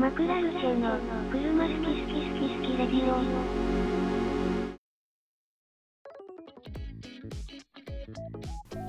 [0.00, 0.96] マクラルチェの
[1.30, 3.20] 車好き好き好き好きレディオ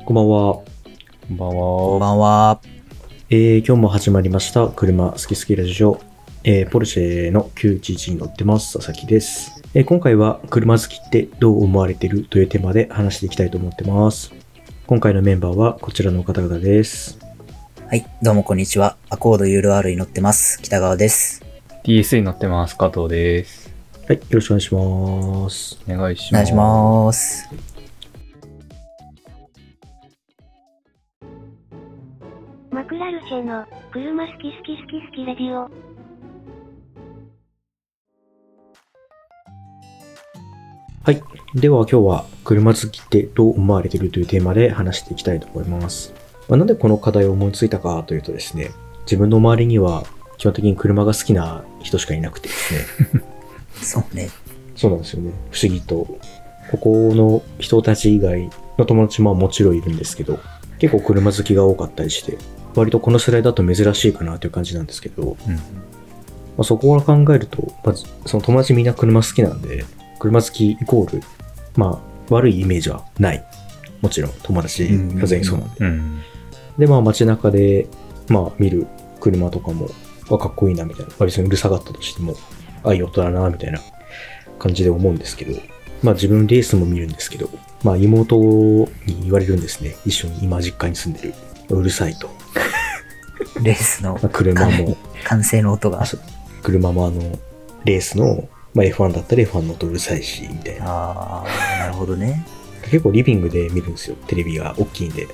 [0.06, 0.54] こんばんは。
[0.54, 0.64] こ
[1.34, 2.14] んばんこんばは。
[2.14, 2.62] んは。
[3.30, 4.70] えー、今日も始まりました。
[4.70, 6.00] 車好き好きラジオ。
[6.46, 8.76] えー、ポルシェの911に乗ってます。
[8.80, 9.62] 佐々木です。
[9.74, 14.32] えー、今回は車好きってどう思われてるというテーマで話していきたいと思ってます。
[14.88, 17.31] 今回のメンバーはこちらの方々です。
[17.92, 18.96] はい、どうもこんにちは。
[19.10, 20.62] アコード URL に乗ってます。
[20.62, 21.44] 北川です。
[21.84, 22.78] TS に乗ってます。
[22.78, 23.70] 加藤です。
[24.08, 25.78] はい、よろしくお願いします。
[25.90, 26.32] お願いします。
[26.32, 27.50] お願いします。
[32.72, 35.70] マクラルチェの車好き好き好き好きレディオ
[41.04, 41.22] はい。
[41.56, 46.21] では今日は車好きってどう思われてるというテーマで話していきたいと思います。
[46.52, 48.72] まあ、なんでこの課題を思いついたかというとですね、
[49.06, 50.04] 自分の周りには
[50.38, 53.22] 基本的に車が好きな人しかいなくてですね、
[53.82, 54.30] そうね。
[54.76, 55.32] そうなんですよね。
[55.50, 56.20] 不思議と。
[56.72, 60.40] ここの人たち以外の友達ももちろんいるんですけど、
[60.78, 62.38] 結構車好きが多かったりして、
[62.76, 65.56] 割とこの世代だと珍しいかなという感じなんですけど、うん。
[65.56, 65.62] ま
[66.60, 69.86] あ、そこから考えると、まずその友達みんな車好きなんで、
[70.20, 71.24] 車好きイコール、
[71.78, 73.42] まあ、悪いイメージはない。
[74.02, 75.76] もちろん、友達が全員そうなんで。
[75.80, 76.22] うん。
[76.82, 77.88] で、まあ、街中で、
[78.28, 78.88] まあ、見る
[79.20, 79.88] 車とかも、
[80.32, 81.12] あ、かっこいいな、みたいな。
[81.12, 82.36] まあ、別にうるさかったとしても、
[82.84, 83.80] あ、いい音だな、みたいな
[84.58, 85.62] 感じで思うんですけど、
[86.02, 87.50] まあ、自分レースも見るんですけど、
[87.84, 88.90] まあ、妹に
[89.26, 89.96] 言われるんですね。
[90.08, 91.34] 一緒に今実家に住んでる。
[91.70, 92.32] うるさいと。
[93.62, 96.04] レースのまあ、車も、完成の音が
[96.64, 97.22] 車もあの、
[97.86, 100.86] レースの、まあ、F1 だったら F1 の音うるさいし、みたいな。
[100.88, 102.44] あー、なるほどね。
[102.86, 104.16] 結構リビングで見るんですよ。
[104.26, 105.28] テレビが大きいんで、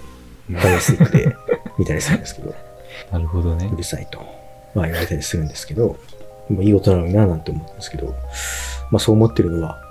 [0.51, 1.35] ダイヤスティックで
[1.77, 2.55] 見たりするんですけど、
[3.11, 3.75] なるほどねう。
[3.75, 4.19] るさいと、
[4.73, 5.97] まあ言われたりするんですけど、
[6.49, 8.15] まあ、いい音なのにななんて思うんですけど、
[8.91, 9.81] まあそう思ってるのは、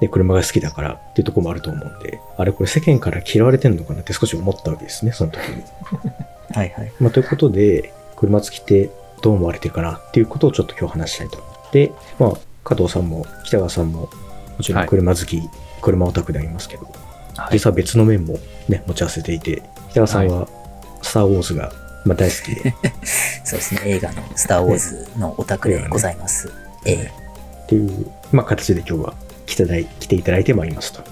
[0.00, 5.62] で、車が好きだからっていうところもあると思うんで、あれこれ世間から嫌われてんのかなって少し思ったわけですね、その時に。
[6.54, 6.92] はいはい。
[7.00, 8.90] まあということで、車好きって
[9.22, 12.32] どう思われてるかなっていうことをちょっと今日話したいと思って、まあ
[12.64, 14.08] 加藤さんも北川さんもも
[14.60, 15.42] ちろん車好き、
[15.80, 16.94] 車オタクでありますけど、はい。
[17.50, 18.38] 実は別の面も
[18.68, 20.48] ね、持ち合わせていて、北川さんは、
[21.02, 21.72] スター・ウォーズが、
[22.04, 22.74] まあ、大好きで、
[23.44, 23.80] そうですね。
[23.84, 26.50] 映画のスター・ウォーズのオタクでございます。
[26.84, 27.12] ええ
[27.64, 29.14] っていう、まあ、形で今日は
[29.46, 31.02] 来ていただい来ていただいてまいりますと。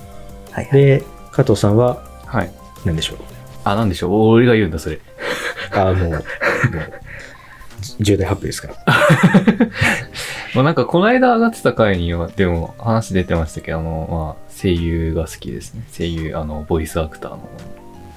[0.50, 0.81] はいはい。
[0.84, 2.50] で、加藤さんは、はい。
[2.84, 3.19] 何でしょう？
[3.64, 4.12] あ、なんでしょう？
[4.34, 4.98] 俺が言うんだ、それ。
[5.72, 6.22] ああ、もう、もう、
[8.00, 8.76] 重大発表ですから。
[10.55, 15.84] まあなんか、この間上がってた回には、でも話出てましたけど、あの、まあ、声優が好きですね。
[15.97, 17.49] 声優、あの、ボイスアクターの。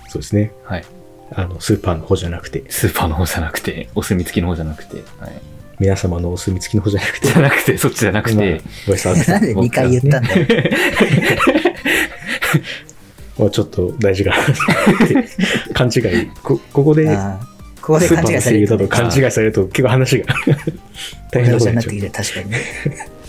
[0.10, 0.52] そうですね。
[0.64, 0.86] はい。
[1.32, 5.42] あの、スーパーの方じゃなくて、スーパーの方じゃなくて、お墨付きの方じゃなくて、はい。
[5.80, 10.48] 皆様のお墨付きの方じゃなくてじ、ゃなくて、そっちじゃなくまあて、ボイスアクターなんで2回言ったんだよ。
[13.46, 15.28] はちょっと大事かなって
[15.74, 16.32] 勘違い。
[16.44, 17.18] こここで、
[17.84, 20.36] ここでスーパー勘違いされるとねの声優だと勘違いされると結構話が
[21.32, 22.58] 大変なことになってきて、確かにね。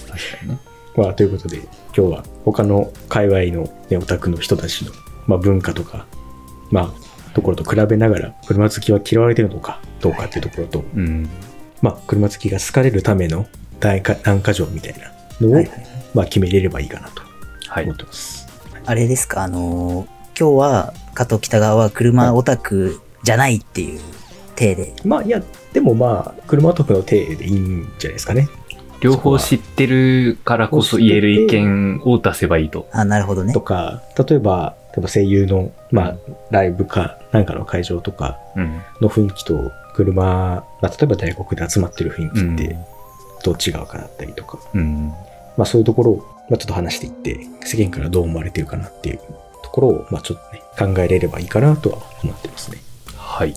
[0.09, 0.59] 確かにね。
[0.97, 4.93] まあ、ということで、今日は他の界隈の、ね、オタクの人たちの、
[5.27, 6.07] まあ、文化とか、
[6.71, 11.29] まあ、ところと比べながら、車好きは嫌われてるのかどうかっていうところと、うん。
[11.83, 13.47] まあ、車好きが好かれるための
[13.81, 15.11] 何か条みたいな
[15.41, 15.87] のを、はいはいはい。
[16.15, 17.23] まあ、決めれればいいかなと
[17.67, 17.97] はい思っ。
[17.97, 18.47] てます。
[18.87, 24.01] あれですか、あのー今日は加藤北川は車オタクじゃないっていう
[24.55, 24.93] 体で。
[25.05, 25.43] まあ、いや、
[25.73, 28.49] でもまあ、車オタクの体でいいんじゃないですかね。
[29.01, 32.89] 両方知ってるからこそ言える意見を出せばいいと。
[32.93, 33.61] あ、なるほどねと。
[33.61, 36.17] か、例えば、例えば声優の、まあ、
[36.51, 38.81] ライブか、なんかの会場とかうん。
[39.01, 42.77] の雰囲気と、車、まあ、例えば大国で集まってる雰囲気って、
[43.45, 45.13] どう違うかだったりとか、うん。
[45.57, 46.17] まあそういうところを、
[46.49, 49.19] まあ、ちょっと話していって、世間からどう思われてるかなっていう
[49.63, 50.63] ところを、まあちょっとね、
[50.95, 52.79] 考えれればいいかなとは思ってますね。
[53.17, 53.55] はい。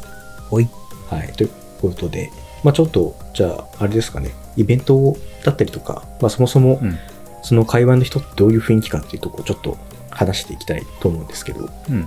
[0.49, 0.67] ほい。
[1.09, 1.31] はい。
[1.33, 1.49] という
[1.81, 2.29] ことで、
[2.63, 6.97] まあちょっと、じゃあ、あれですかね、イベントだったりとか、まあそもそもう、ん。
[7.43, 9.77] その会話の人ってどういう雰囲気かっていうところをちょっと
[10.09, 12.01] 話していきたいと思うんですけど、うん。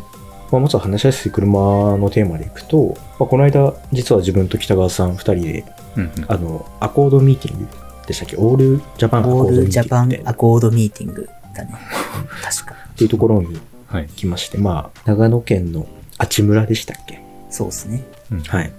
[0.51, 5.65] まあ、まずは話しやすい車のテーマでいくと、まあ、この間、実は自分と北川さん二人で、
[5.97, 6.11] うん。
[6.29, 7.69] あの、アコードミーティング
[8.07, 8.37] でしたっけ？
[8.37, 11.75] オールジャパンアコオールードミージャパンティングみたいなアコードミーティングだね。
[12.43, 12.75] 確か。
[12.93, 14.07] っていうところにはい。
[14.09, 15.87] 来まして、まあ、長野県の
[16.19, 17.23] 阿智村でしたっけ？
[17.49, 18.03] そうですね。
[18.33, 18.41] うん。
[18.43, 18.73] はい。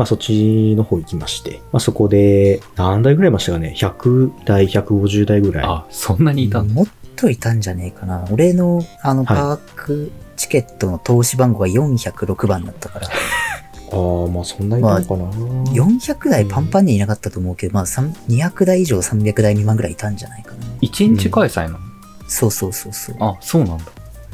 [0.00, 5.64] まあ、そっちの方行きまして、まあ、そこで、何台ぐらいいましたかね ?100 台、150台ぐらい。
[5.66, 6.72] あ、そんなにいたんだ。
[6.72, 6.86] もっ
[7.16, 8.24] といたんじゃねえかな。
[8.30, 13.08] 俺の、あの、はいパークチケットの投資番号が406番だったから。
[13.92, 15.24] ああ、まあそんなにいたのかな。
[15.72, 20.56] 400台パンパンにいなかったと思うけど、まあ3 200台以上300台未満ぐらいいたんじゃないかな。
[20.80, 21.78] 1日開催なの、
[22.26, 23.16] そうそうそうそう。
[23.20, 23.84] あ、そうなんだ。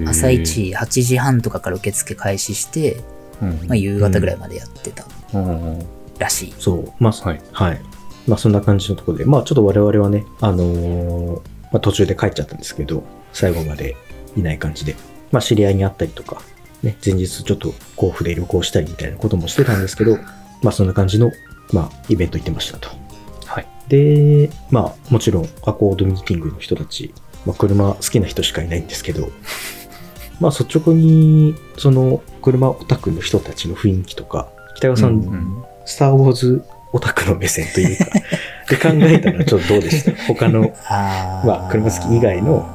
[0.06, 3.02] 朝一8時半とかから受付開始して、
[3.42, 3.48] うん。
[3.66, 5.15] まあ、夕方ぐらいまでやってたうんうん
[6.18, 6.54] らしい。
[6.58, 6.92] そう。
[6.98, 7.40] まあ、はい。
[7.52, 7.80] はい。
[8.26, 11.40] まあそんな感じのところで、まあちょっと我々はね、あのー
[11.72, 13.02] まあ途中で帰っちゃったんですけど、
[13.32, 13.96] 最後まで
[14.36, 14.96] いない感じで、
[15.32, 16.40] まあ知り合いに会ったりとか、
[16.82, 20.18] ね、前日ちょっと甲府で旅行したりみたいなこともしてたんですけど、
[20.62, 21.30] まあそんな感じの、
[21.72, 22.88] まあイベント行ってましたと。
[23.46, 23.66] はい。
[23.88, 27.12] で、まあもちろんアコードミーティングの人たち、
[27.44, 29.28] まあ車好きな人しかいないんですけど、
[30.40, 35.64] まあ率直に、その車オタクの人たちの雰囲気とか、北川さん、うんうん。
[35.84, 38.04] スター・ウォーズオタクの目線というか、
[38.68, 40.12] で考えたらちょっとどうでした？
[40.26, 42.66] 他のまあ車好き以外の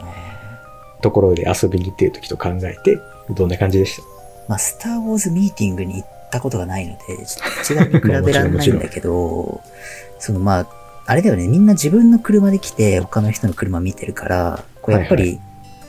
[1.01, 2.99] ところで遊びに行ってる時と考えて、
[3.29, 4.03] どんな感じでした？
[4.47, 9.61] まあ、スター・ウォーズミーティングに行ったことがないので、ちょっと一概に比べられないんだけど、
[10.19, 10.67] そのまあ、
[11.05, 15.39] あれだよね、みんな自分の車で来て他の人の車見てるから、こうやっぱはいり、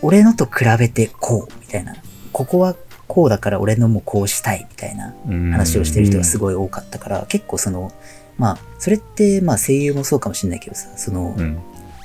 [0.02, 1.94] 俺のと比べてこう、みたいな。
[2.32, 2.74] ここは
[3.08, 7.92] こうだから俺のもこうしたい、みたいなうん話をしてる人がすごい多かったから、結構その、
[8.38, 11.58] まあ、それってまあ声優もそうかもしれないけどさ、その、うん。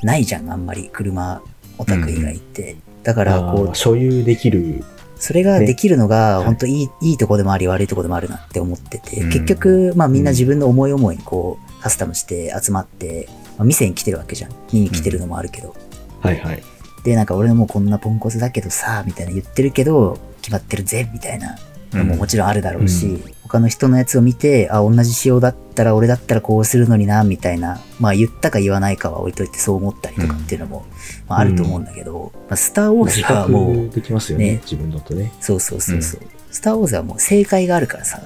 [0.03, 1.41] ないじゃん、あんまり車
[1.77, 2.75] オタク以外って。
[3.03, 4.83] だから、こう所有できる。
[5.19, 13.27] それができるのが、ね本当いい、いいとこでもあり悪いとこでもあるなって思ってて、うん結局、まあみんな自分の思い思いにこう、カスタムして集まって、
[13.57, 14.51] まあ、店に来てるわけじゃん。
[14.71, 15.75] 見に来てるのもあるけど。
[16.21, 16.61] はいはい。
[17.03, 21.57] で、なんか俺のもうこんなポンコツだけどさ、みたいな言ってるけど、決まってるぜ、みたいな
[21.91, 30.85] のももちろんあるだろうし、他の人のやつを見て、あ、同じ仕様だったら俺だったらこうするのにな、みたいな、まあ言ったか言わないかは置いといてそう思ったりとかっていうのも、
[31.27, 34.61] まああると思うんだけど、まあスターウォーズ自はもう、覚できますよね、ね。
[34.63, 35.33] 自分だとね。
[35.41, 36.21] そうそうそうそう。
[36.49, 38.21] スター・ウォーズはもう正解があるからさ。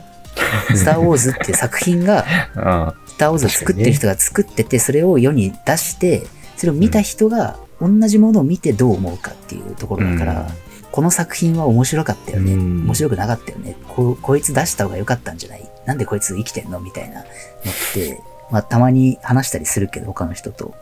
[0.75, 2.23] スター・ウォーズっていう作品が、
[2.55, 10.47] あスター・ウォーズを作ってる人が作ってて、それを世に出して、それを見た人が同じものを見てどう思うかっていうところだから、
[10.91, 12.53] この作品は面白かったよね。
[12.53, 13.75] うん面白くなかったよね。
[13.87, 15.69] ここいつ出した方が良かったんじゃない？
[15.85, 16.79] なんでこいつ生きてんの？
[16.79, 17.25] みたいなのっ
[17.93, 18.21] て、
[18.51, 20.73] まあたまに話したりするけど、他の人と。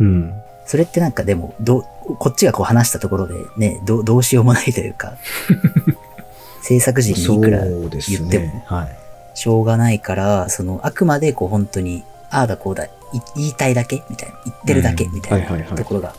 [0.00, 0.32] うん。
[0.66, 5.18] それってなんかでも、どう、こっちがこう話したところでね、どうどうしようもないというか、
[6.62, 8.64] 制作陣にいくら言ってもね。
[8.66, 8.96] はい。
[9.34, 12.90] しょうがないから、その、あくまでこう本当に、ああだこうだ、い
[13.36, 16.14] 言いたいだけみたいな、言ってるだけうんみたいないところが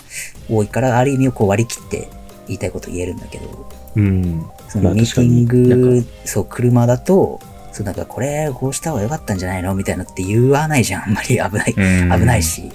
[0.50, 2.10] 多いから、ある意味をこう割り切って
[2.47, 4.45] 言いたいこと言えるんだけど、うん。
[4.69, 7.39] そまあのミーティン確かにグ、そう、車だと、
[7.71, 9.75] そう、なんかこれこうした方が良かったんじゃないの？
[9.75, 11.03] みたいなって言わないじゃん。
[11.03, 12.44] あんまり危ない、うん危ない。
[12.44, 12.71] し。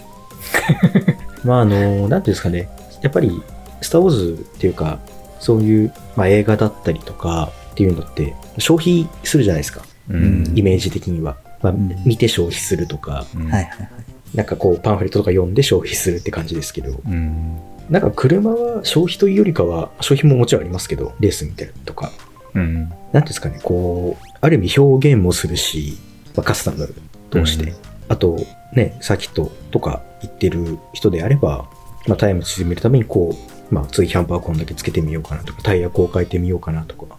[1.44, 2.69] まああの、なんていうんですかね。
[3.00, 3.43] やっぱり、
[3.81, 4.99] スター・ウォーズっていうか、
[5.38, 9.82] そういう、まあ、映画だったりとかっていうのって、消費するじゃないですか。
[10.11, 10.52] うん。
[10.55, 11.37] イメージ的には。
[11.62, 13.88] まあ、ん見て消費するとか、うんはいはいはい。
[14.34, 17.56] なんかこう、パンフレットとか読んで消費するって感じですけど、うん。
[17.90, 22.12] なんか車は消費というよりかは、消費ももちろんありますけど、レース見たりとか、
[22.54, 22.84] うん。
[22.84, 25.98] なんていうんですかね、こう、ある意味表現もするし、
[26.37, 26.94] まあ、カスタム
[27.31, 28.38] 通して、うんあと、
[28.72, 31.70] ね、サーキットとか行ってる人であれば、
[32.08, 33.37] まあ、タイム縮めるために、こ
[33.70, 37.16] う、まあ、次キャンパーこんだけつけてみようかなとか、タイヤこう変えてみようかなとか、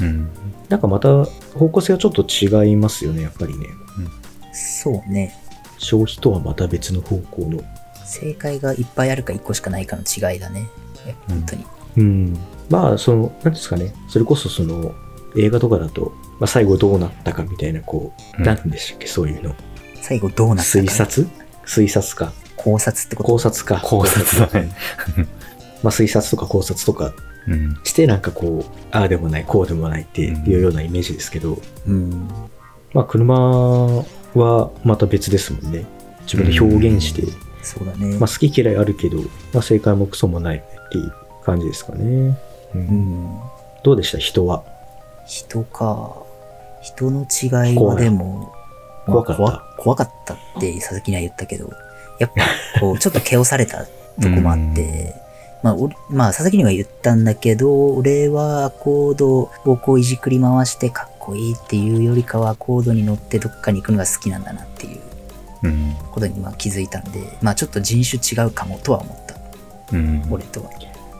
[0.00, 0.28] うん。
[0.68, 1.24] なんかまた
[1.58, 3.66] 方向性はちょっと違いますよね、やっぱりね。
[4.52, 5.34] そうね。
[5.78, 7.64] 消費とはまた別の方向の。
[8.08, 10.68] 正解がいっぱいあるか一個しかないかの違いだね。
[11.28, 11.64] 本当に。
[11.98, 12.38] うん。
[12.70, 14.94] まあ、その、なんですかね、それこそその、
[15.36, 19.54] 映画とかだと、まあ、最後どうなったかみたいな、こう、うんなんでしたっけ、そういうの。
[20.00, 20.78] 最後どうなったか。
[20.78, 21.28] 推察？
[21.66, 22.32] 推察か。
[22.56, 23.28] 考察ってこと？
[23.28, 23.80] 考察か。
[23.82, 24.70] 考察だね。
[25.82, 27.12] まあ、推察とか考察とか
[27.46, 27.76] うん。
[27.84, 32.28] して、なんかこう、ああでもない、こうでもないっていうようなイメージですけど、うん。
[32.92, 33.34] まあ、車
[34.34, 35.84] はまた別ですもんね。
[36.22, 37.22] 自分で表現して、
[37.62, 38.16] そうだね。
[38.18, 39.18] まあ、好き嫌いあるけど、
[39.52, 41.12] まあ、正解もクソもないっていう
[41.44, 42.04] 感じですかね。
[42.74, 43.40] う、うんん。
[43.82, 44.18] どうでした？
[44.18, 44.64] 人は。
[45.26, 46.22] 人か。
[46.82, 48.52] 人の違いはでも、
[49.06, 51.70] 怖かったまあ怖怖かったって佐々木には言ったけど、
[52.18, 53.88] やっぱこう、 ちょっと毛をされたと
[54.22, 55.14] こもあって、
[55.62, 65.00] まあ、俺まあ、佐々木には言ったんだけど、俺はアコードをこういじくり回してかっこいいっていうよりかはアコードに乗ってどっかに行くのが好きなんだなっていううん。
[66.10, 69.96] ことにまあ気づいたんで、まあちょっと人種違うかもとは思った。
[69.96, 70.26] うん。
[70.30, 70.70] 俺とは。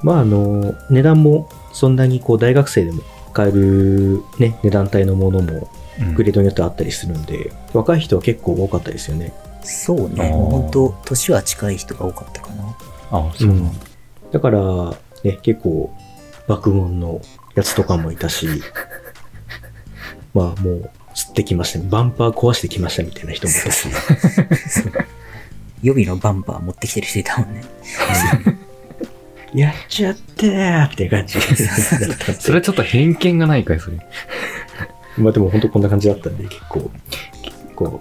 [0.02, 3.02] まあ、あの、値段もそんなにこう、大学生でも
[3.33, 5.68] 買えるね、値段帯のものも
[6.00, 9.33] うんグレードによってあったりするんで、若い人は結構多かったですよね。
[9.62, 12.76] そうね、本当年は近い人が多かったかな。
[13.11, 13.87] あ、そうなんだ。
[14.33, 15.92] だから、ね、結構、
[16.47, 17.21] 爆音の
[17.54, 18.49] やつとかもいたし、
[20.33, 23.73] まあもう、釣ってきました、バンパー壊してきましたみたいな人もいた。
[23.73, 23.89] し、
[25.83, 27.65] 予備のバンパー持ってきてる人いたもんね。
[29.53, 31.35] やっちゃったーみたいな感じ。
[31.35, 33.97] だったんでそれちょっと偏見がないかい、それ。
[35.19, 36.89] まあでも本当こんな感じだったんで、結構、
[37.43, 38.01] 結構、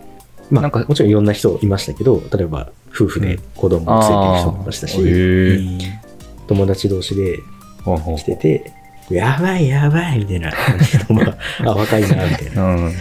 [0.51, 5.99] まあなんかもちろんいろんな人いましたけど、例えば夫婦で子供を連れてる人もいましたし、へえ。
[6.45, 7.39] 友達同士で
[7.83, 8.73] 来てて、
[9.09, 10.49] やばいやばいみたいな
[11.65, 12.63] あ、あ、若いな、みたいな。
[12.63, 12.93] うん。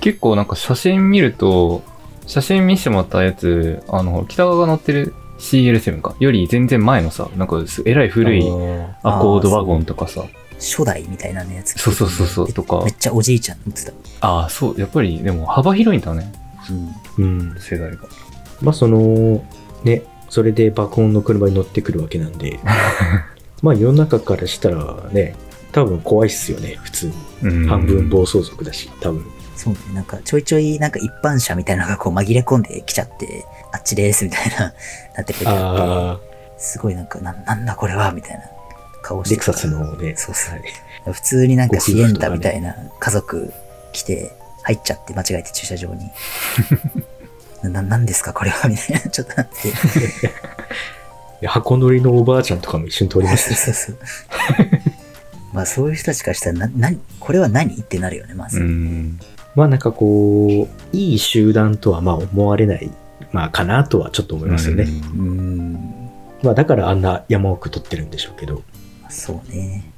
[0.00, 1.82] 結構なんか写真見ると、
[2.26, 6.14] 写真見せてもらったやつ、あの、北川が乗ってる CL7 か。
[6.18, 8.40] より全然前のさ、なんかすえらい古い
[9.02, 10.24] アコードワゴンとかさ。
[10.58, 11.78] 初代みたいなねやつ。
[11.78, 12.52] そうそうそうそう。
[12.52, 12.94] とかめっ。
[12.98, 13.92] ちゃおじいちゃん乗ってた。
[14.20, 14.80] ああ、そう。
[14.80, 16.32] やっぱりでも幅広いんだね。
[17.18, 17.24] うん。
[17.24, 17.56] うん。
[17.58, 17.98] 世代が。
[18.62, 19.44] まあその、
[19.84, 22.58] ね、それで爆音の車に乗ってくるわけなんで、
[23.62, 25.34] まあ世の中からしたらね、
[25.76, 27.12] 多分怖いっすよね、普通に。
[27.42, 29.26] うん半分暴走族だし、多分。
[29.54, 29.80] そうね。
[29.92, 34.72] なんかちょいちょいなんか一般車みたいなのがこう紛れ込んできちゃって、あっちですみたいな、
[35.14, 36.20] なってくるああ、
[36.56, 38.44] すごいなんか、ななんだこれはみたいな
[39.02, 43.52] 顔してレクサスのね、そうそうはい普通になんかシエンタみたいな家族
[43.92, 46.10] 来て、入っちゃって間違えて駐車場に。
[47.70, 49.68] な、なんですかこれはみたいな、 ちょっとなって。
[49.68, 49.72] い
[51.42, 53.98] や箱乗りのおばあちゃんとかも一緒に通りましたしそうそう。
[55.56, 58.60] まあそういう人たちからしたら、な、な、これは何ってなるよね、まず。
[58.60, 59.18] うん。
[59.54, 62.90] まあなんかこう、いい集団とはまあ思われない、
[63.32, 64.82] まあかなとはちょっと思いますよね。
[64.82, 64.90] うー
[65.22, 66.10] ん。
[66.42, 68.62] まあだからあんな山奥取ってるんでしょうけど。
[69.08, 69.90] そうね。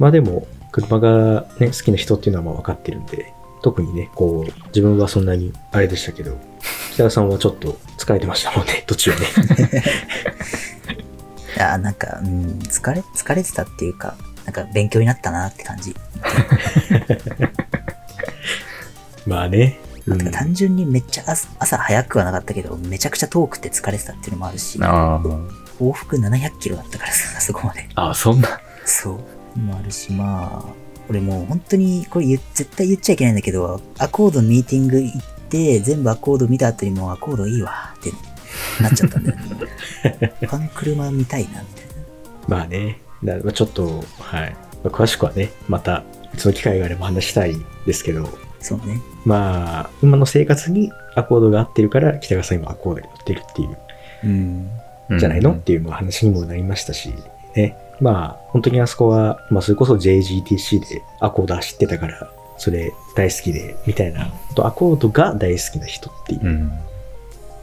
[0.00, 6.36] まあでも、車がね、好きな人っていうのはまあ分かってるんで、特にね、こう、自分はそんなにあれでしたけど、
[6.94, 9.16] 北田さんはちょっと疲れてましたもんね、 途中ね。
[11.62, 15.94] あ、なんか、うん、疲れ、疲れてたっていうか、なんか勉強になったなって感じ。
[19.26, 19.78] まあね。
[20.06, 25.20] うん単純にめっちゃ朝朝早くはなかったけど、めちゃくちゃ遠くて疲れてたっていうのもあるし、あ
[25.80, 27.88] 往復700キロだったからさ、 そこまで。
[27.94, 28.10] あ。
[28.10, 28.60] あ、そんな。
[28.84, 29.20] そ
[29.56, 29.58] う。
[29.58, 30.72] もあるし、まあ、
[31.08, 38.10] 俺もう本当に、これ絶対言っちゃいけないんだけど、アコードのミーティング行って、全部アコード見た後にもうアコードいいわって
[38.82, 40.34] なっちゃったんだよね。
[40.40, 41.92] 他の車見たいな、みたいな。
[42.48, 43.00] まあね。
[43.52, 44.56] ちょっと、はい。
[44.82, 46.02] まあ詳しくはね、また、
[46.36, 47.54] その機会があれば話したい
[47.86, 48.28] ですけど、
[48.60, 49.00] そうね。
[49.24, 53.76] まあ、今の生活にアコードが合ってるから、北川さん今アコードに乗ってるっていう、
[54.24, 54.26] う
[55.14, 55.18] ん。
[55.18, 57.12] じゃないの、っていうまあ話にもなりましたし、
[57.54, 57.76] ね。
[58.00, 66.72] まあ、本当にあそこは、まあ、それこそ JGTC でアコード走ってたから、それ大好きで、みたいな、とアコードが大好きな人っていううん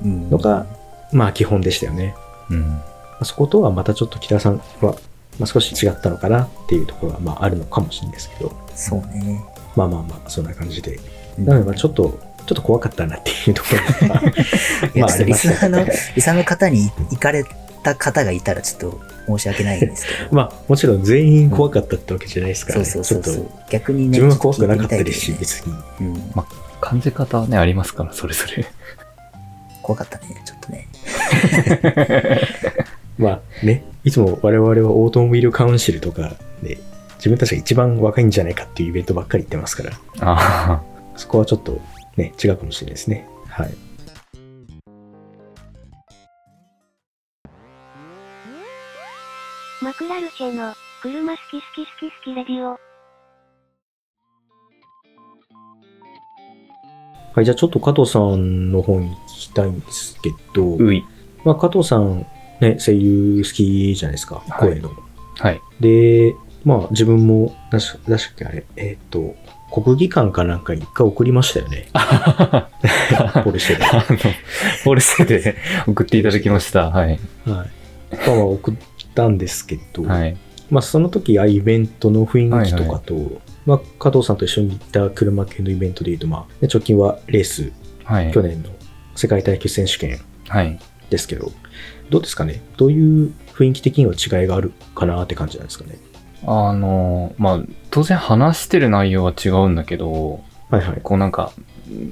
[0.03, 0.29] うん。
[0.29, 0.65] のが、
[1.11, 2.15] まあ基本でしたよね。
[2.49, 2.61] うん。
[2.67, 2.83] ま
[3.21, 4.95] あそことはまたちょっと北田さんは、
[5.41, 9.43] まあ、少し違ったのかなっていうところはまああるのかもしれないですけど、そうね。
[9.75, 10.95] まあまあまあ、そんな感じで。
[11.37, 13.69] うんなので、まあちょっと、ちょっと怖かったなっていうとこ
[14.01, 14.21] ろが、
[14.95, 17.45] まあリスナーの、リスナーの方に行かれ
[17.83, 20.35] た方がいたらちょっと申し訳ないんですけど。
[20.35, 23.05] まあもちろん全員怖かったってわけじゃないですからそうね。
[23.05, 23.51] そうそうそうちょっと。
[23.69, 24.07] 逆にね。
[24.09, 25.73] 自分は怖くなかったですし、別に。
[26.01, 26.33] うん。
[26.81, 28.65] 感じ方はね、ありますから、それぞれ。
[29.81, 30.87] 怖かったね、ちょっとね。
[33.21, 36.79] まあね、いつも我々はオートモビールカウンシルとかね、
[37.17, 40.81] 自分たちが一番若いんじゃないかっていうイベントばっかり行ってますから、あ
[41.15, 41.79] そこはちょっと
[42.17, 43.27] ね、違うかもしれないですね。
[43.47, 43.73] はい。
[49.83, 50.73] マクラルチェの、
[51.03, 52.79] 車好き好き好き好きレディオ。
[57.33, 60.83] はい、じゃあちょっと加藤さんの方に聞きたいんですけど、あ。
[60.83, 61.03] うい。
[61.43, 62.25] まあ加藤さん、
[62.61, 64.91] ね、声優好きじゃないですか、はい声の。
[65.39, 65.61] はい。
[65.79, 69.35] で、まあ自分も、なし、だしっけあれ、えっ、と、
[69.71, 71.87] 国技館かなんかに一回送りましたよね。
[73.43, 73.85] ポルシェで。
[73.85, 74.17] あの、
[74.83, 75.55] ポルシェで
[75.87, 76.89] 送っていただきました。
[76.89, 77.07] はい。
[77.07, 77.19] はい。
[77.45, 77.65] ま
[78.27, 78.73] あまあ送っ
[79.15, 80.37] たんですけど、はい。
[80.69, 87.71] まあその時あイベントの雰囲気とかと、まあ加藤さんと一緒に行った車系のイベントでいうと、まあ、ね直近はレース、
[88.03, 88.31] はい。
[88.31, 88.69] 去年の
[89.15, 90.79] 世界耐久選手権はい。
[91.11, 91.51] ですけど、
[92.09, 92.63] どうですかね？
[92.77, 95.97] どういう雰囲気的には違いがあるかなって感じなんですかね？
[96.47, 97.59] あの、まあ、
[97.91, 100.41] 当然話してる内容は違うんだけど、
[100.71, 100.99] はいはい。
[101.03, 101.51] こうなんか、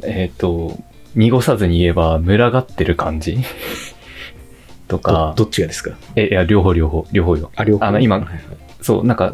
[0.04, 0.78] えっ、と、
[1.16, 3.38] 濁さずに言えば、群がってる感じ？
[4.88, 5.98] とどか、どっちがですか？
[6.16, 7.52] え、いや、両方両方、両方よ。
[7.56, 7.86] あ、両方。
[7.86, 8.40] あの今はいはい。
[8.82, 9.34] そう、なんか、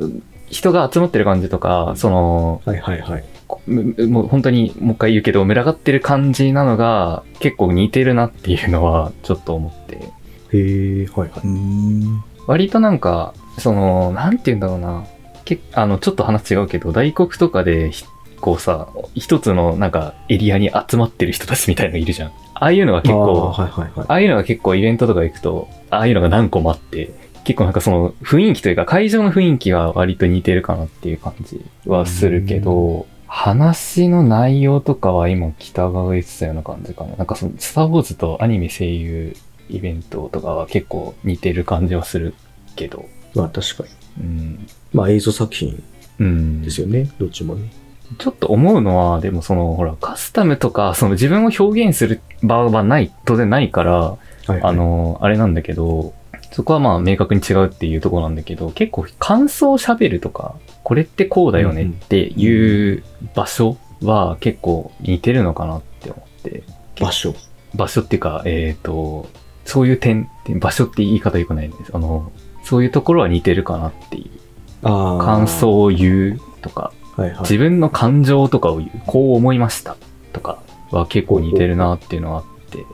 [0.49, 3.23] 人が集まってる感じとか、その、はいはいはい。
[3.67, 9.95] もう本当にもう一回言うけど、群がってる感じなのが結構似てるなっていうのはちょっと思って。
[9.95, 12.23] へえ、はいはうーん。
[12.47, 15.05] 割となんか、その、なんて言うんだろうな。
[15.45, 18.05] けあの、ちょっと話違うけど、大黒とかでひ
[18.45, 22.29] 構さ、一つのなんかエリアに集まってる人たちみたいなのいるじゃん。
[22.29, 24.05] ああいうのが結構、あーはいはいはい。
[24.07, 27.11] ああいうのが結構イベントとか行くと、ああいうのが何個もあって、
[27.43, 37.15] 結構なんかその雰囲気というか会場の雰囲気は割と似てるかなっていう感じはするけど、話の内容とかは今北川が言ってたような感じかな。
[37.15, 39.35] なんかそのスターウォーズとアニメ声優
[39.69, 42.33] イベントとかは結構似てる感じはする
[42.75, 43.89] けど、まあ確かに。
[44.23, 44.67] うん。
[44.93, 45.83] まあ映像作品
[46.19, 46.61] うん。
[46.61, 47.71] ですよね、どっちもね。
[48.19, 54.17] ちょっと思うのは、でもその、ほら、カスタムとか、その自分を表現する場はない、当然ないから、は
[54.47, 56.13] いはいあ、の、あれなんだけど、
[56.51, 66.63] そこはまあ明確に違うっていうところなんだけど、結構感想を喋るとか、これってこうだよねっていう場所は結構似てるのかなって思って、
[67.01, 67.33] 場所。
[67.73, 69.27] 場所っていうか、えっ、と、
[69.65, 71.91] そういう点、場所って言い方良くないんです。
[71.91, 72.31] あの、
[72.63, 74.39] そういうところは似てるかなっていう。
[74.83, 77.39] 感想を言うとか、はいはい。
[77.39, 79.97] 自分の感情とかを言う、こう思いました
[80.33, 80.59] とか
[80.91, 82.85] は結構似てるなっていうのはあって、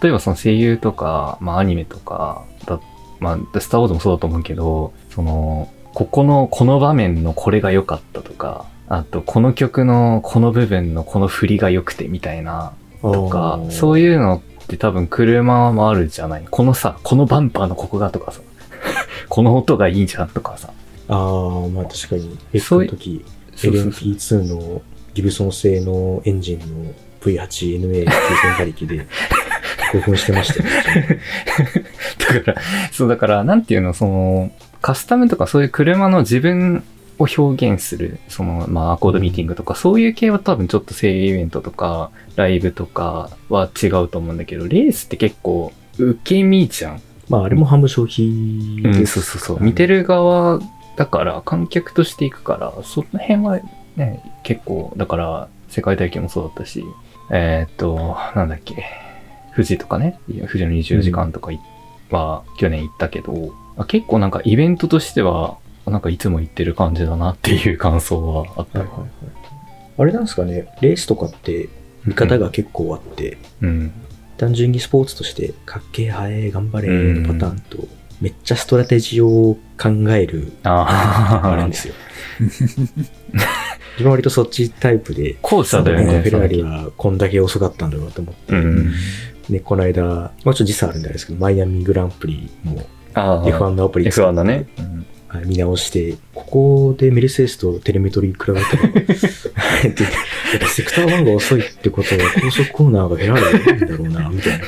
[0.00, 2.80] 例えばその声優とか、まあアニメとか、だ
[3.20, 14.18] まあ、スターウォーズもそうだと思うけど、その、ここの、この場面のこれが良かったとか、あと、この曲のこの部分のこの振りが良くてみたいな、とか、そういう。
[14.18, 16.46] のって多分車もあるじゃない。
[16.50, 18.40] このさ、このバンパーのここがとかさ、
[19.28, 20.70] この音がいいんじゃんとかさ。
[21.08, 22.36] ああ、まあ確かに。
[22.52, 23.24] F の時、
[23.54, 24.82] そうそうそう LMP2 の
[25.12, 29.06] ギブソン製のエンジンの V8NA9000 馬力で
[29.94, 30.62] 興奮してました。
[32.34, 32.60] だから、
[32.92, 36.84] そうだから、なんていうの、その、カスタムとかそういう車の自分
[37.18, 47.00] を表現する、その、まあ、アコードミーティングとか、そういう系は多分ちょっと声優イベントとか、ライブとかは違うと思うんだけど、レースって結構、受け身じゃん。
[47.28, 49.20] まああれもハム消費うん、です。
[49.20, 49.64] そうそうそう。
[49.64, 50.60] 見てる側
[50.96, 53.60] だから、観客としていくから、その辺は
[53.96, 56.84] ね、結構、だから、世界大会もそうだったし、
[57.30, 58.84] えーっと、なんだっけ、
[59.54, 61.60] 富士とかね、富士の24時間とかい
[62.10, 68.80] は、去年行ったけど、あ結構なんかイベントとしては、なんかいつも行ってる感じだなっていう感想はあった。
[68.80, 69.10] はいはいはい。
[69.96, 71.68] あれなんですかね、レースとかって
[72.04, 73.92] 見方が結構あって、うん。
[74.36, 77.78] 単純にスポーツとして、かっけえ、速え、頑張れうんのパターンと、
[78.20, 81.94] めっちゃストラテジーを考える、ああ、あるんですよ。
[82.40, 86.20] 自分は割とそっちタイプで、後者だよね。
[86.20, 88.92] フェラーリはこんだけ遅かったんだろうと思って、うん。
[89.48, 92.82] ね、この間、まあちょっと時差あるんであれですけど、マイアミグランプリも
[93.14, 94.66] ああ、F1 のアプリ F1 だね。
[94.78, 104.64] うんはい見直して、ここでメルセデスとテレメトリー比べたら、やっぱセクター1が遅いってことは高速コーナーがフェラーリがいいんだろうな、みたいな。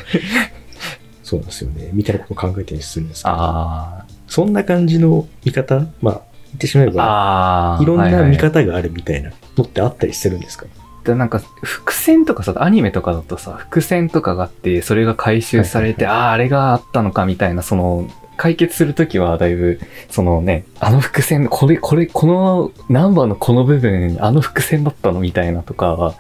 [1.23, 1.91] そうなんですよね。
[1.93, 6.15] みたいなことを考えたりするんですけど、あそんな感じの見方まあ、
[6.47, 7.79] 言ってしまえあ、ば。
[7.81, 10.67] いろんはいはない見方があるみたいなのってあったりするんですか？
[11.07, 26.15] でなんか、伏線とかさ、アニメとかだとさ、伏線とかがあって、それが回収されて、はいああ、あれがあったのかみたいな、その、解決するときはだいぶ、そのね、あの伏線、これ、これ、この、ナンバーのこの部分、あの伏線だったのみたいなとかは、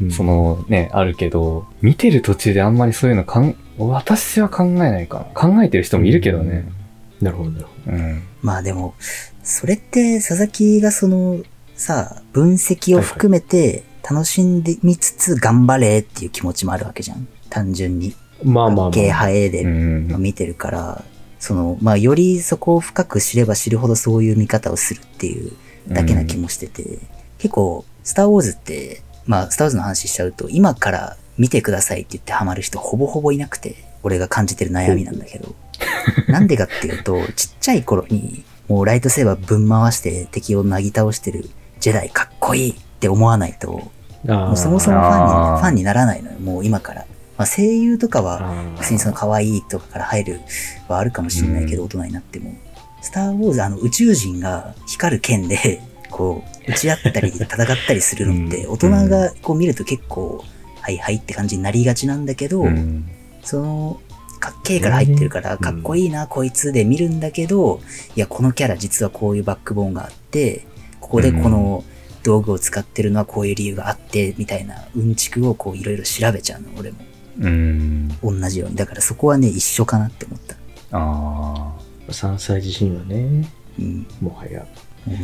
[0.00, 5.24] うんそのね、あるけど、見てる途中であんまりそういうのかん、私は考えないかな。
[5.34, 6.64] 考えてる人もいるけどね。。
[6.74, 6.80] うん
[7.20, 8.22] なるほど、なるほうん。
[8.42, 8.94] まあでも、
[9.42, 11.42] それって佐々木がその、
[11.74, 17.26] さ、分析を含めて楽しんでみつつ頑張れっていう気持ちもあるわけじゃん。
[17.48, 18.10] 単純に。
[18.10, 18.50] ど。
[18.50, 18.90] まあまあまあ。
[18.90, 20.08] 経ハエうでん。
[20.18, 21.04] 見てるから、
[21.38, 25.52] その、まあよりそこを深く知れば知るほどそういう見方をするっていう
[25.88, 26.98] だけな気もしてて、
[27.38, 35.54] 結構、スターウォーズって、まあ、スターウォーズの話しちゃうと、今から見てくださいって言ってハマる人ほぼほぼいなくて、俺が感じてる悩みなんだけど。
[36.28, 43.90] なんでかっていうと、ちっちゃい頃に、もうライトセーバーぶん回して敵をなぎ倒してるジェダイかっこいいって思わないと、
[44.24, 47.06] もうそもそもファンにファンにならないのよ、もう今から。
[47.38, 48.76] まあ、声優とかは、あー。
[48.76, 50.40] 普通にその可愛いとかから入る
[50.86, 52.54] はあるかもしれないけど、大人になっても。
[53.00, 57.46] スター・ウォーズ、あの宇宙人が光る剣で、こう、打ち合ったり戦っ
[57.86, 58.72] たりするのって、 うん。
[58.72, 60.44] 大人がこう見ると結構、
[60.82, 63.08] はいはいって感じになりがちなんだけど、うん。
[63.42, 64.00] その、
[64.38, 65.58] かっけえから入ってるから、うん。
[65.58, 67.80] かっこいいな、こいつで見るんだけど、
[68.16, 70.66] いや、このキャラ実はこういうバックボーンがあって、
[71.00, 71.84] ここでこの
[72.22, 76.98] 道具を使ってるのはこういう理由があって、みたいなうんちくをこういろいろ調べちゃうの、俺も。
[77.40, 78.08] うん。
[78.22, 78.76] 同じように。
[78.76, 80.56] だからそこはね、一緒かなって思った。
[80.92, 81.72] あ
[82.08, 84.06] 3歳自身はね、うん。
[84.20, 84.60] もはや。
[84.60, 84.66] だ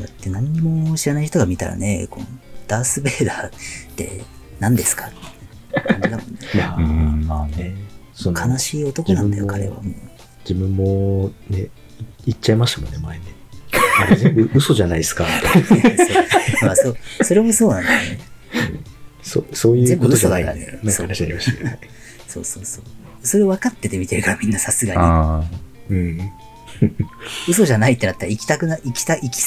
[0.06, 2.26] って何にも知らない人が見たらね、この
[2.66, 3.50] ダース・ベイダーっ
[3.96, 4.22] て
[4.58, 5.06] 何ですか？
[5.06, 5.10] っ
[5.70, 6.38] て感じだもんね。
[6.54, 6.76] まあ。
[6.76, 7.76] うん、まあね。
[8.24, 9.94] 悲しい男なんだよ、彼はもう。
[10.48, 11.68] 自分もね、い
[12.26, 13.24] 言っちゃいましたもんね、前ね。
[13.98, 15.26] あれ全部嘘じゃないですか。
[16.62, 18.18] まあそう、それもそうなんだよね。
[19.22, 21.80] そそういうことじゃないみたいな全部嘘だからなんか話ありましたけどね。
[22.28, 22.84] そうそうそう。
[23.22, 25.00] それ分かってて見てるからみんなさすがに。
[25.00, 25.42] あ
[25.90, 26.32] うん。
[27.48, 29.42] 嘘じゃないってなったら行きたくな、行きた、行き、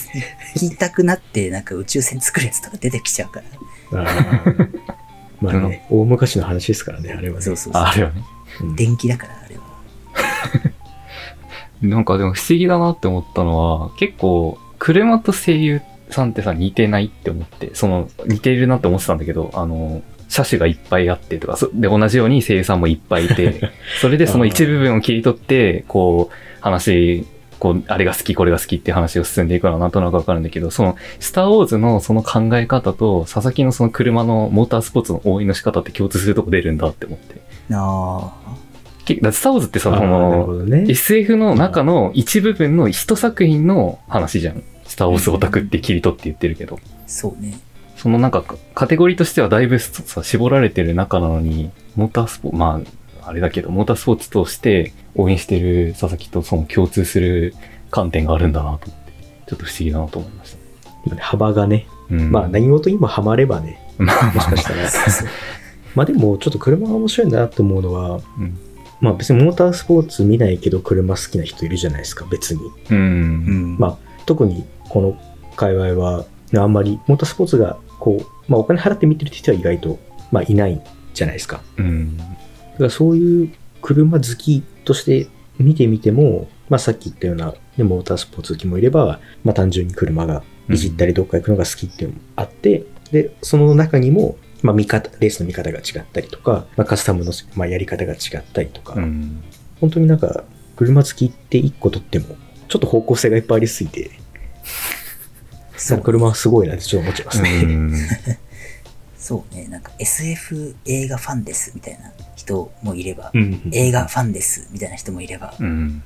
[0.55, 3.41] 行きたくなってなんか宇宙船作るやつとか出てきちゃうか
[3.91, 4.01] ら。
[4.01, 4.79] あー
[5.41, 7.39] まあね、大昔の話ですからね、あれはね。
[7.39, 7.41] あ。
[7.41, 7.81] そうそうそう。
[7.81, 8.23] あるよね。
[8.61, 9.38] うん電気だから、あれは。
[11.81, 27.25] なんかでも不思議だなって思ったのは、結構、車と声優さんってさ、似てないって思って、その、似てるなって思ってたんだけど、あの、車種がいっぱいあってとか、そで、同じように声優さんもいっぱいいて、 それでその一部分を切り取って、こう、話、
[27.59, 37.41] こう、あれが好き、これが好きって話を進んでいくのはなんとなくわかるんだけど、その、スターウォーズのその考え方と、佐々木のその車のモータースポーツの応援の仕方って共通するとこ出るんだって思って。
[37.71, 38.68] ああ。
[39.15, 40.85] けだスターウォーズってそのね。
[40.87, 44.63] SF の中の一部分の一作品の話じゃん。
[44.85, 46.79] スター・ウォーズオタクって切り取って言ってるけど。
[47.07, 47.59] そうね。
[47.95, 48.43] そのなんか
[48.73, 52.81] カテゴリーとしてはだいぶさ絞られてる中なのに、モータースポーツ、ま
[53.23, 57.53] あ、あれだけど、モータースポーツとして応援してる佐々木とその共通する
[57.91, 59.11] 観点があるんだなと思って、
[59.47, 60.55] ちょっと不思議だなと思いまし
[61.09, 61.15] た。
[61.17, 64.89] 幅がね、うん、まあ何事にもハマればね、まあもしかしたら。
[65.95, 68.59] まあでもちょっと車が面白いなって思うのは、うん
[69.01, 72.61] まあ別にモータースポーツ見ないけど車好きな人いるじゃないですか、別に。
[72.91, 72.97] うん。
[72.97, 73.77] うん。
[73.77, 75.17] まあ特にこの
[75.55, 79.99] 界隈は、あんまりモータースポーツがこう、まあお金払って見てる人は意外と、
[80.31, 80.81] まあいない
[81.13, 81.61] じゃないですか。
[81.77, 82.17] うん。
[82.17, 82.29] だか
[82.79, 99.43] らそういう車好きとして見てみても、まあさっき言ったような、ね、モータースポーツ好きもいれば、まあ単純に車がいじったりどっか行くのが好きっていうのもあって、で、その中にも、まあ見方、レースの見方が違ったりとか、まあカスタムの、まあ、やり方が違ったりとか、うん。
[99.79, 100.43] 本当になんか、
[100.75, 102.35] 車好きって一個とっても、
[102.67, 104.11] ちょっと方向性がいっぱいありすぎて、
[105.77, 107.49] そう車はすごいなってちょっと思っちゃいますね。
[107.63, 107.93] うん
[109.17, 109.67] そうね。
[109.67, 116.01] なんか SF 映画ファンですみたいな人もいれば、うん映画ファンですみたいな人もいれば、うん。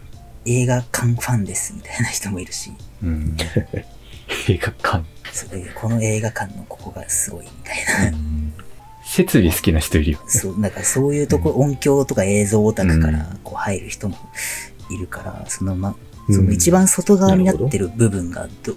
[0.45, 3.37] 映画館ファンですみたいな人もいるし、うん。
[4.49, 5.05] 映画館。
[5.75, 8.17] この映画館のここがすごいみたいな。
[9.05, 10.19] 設備好きな人いるよ。
[10.27, 14.17] そう、なんかそういうとこ、音響とか映像オタクからこう入る人も
[14.89, 15.95] いるから、そのま、
[16.29, 18.75] その一番外側になってる部分がど、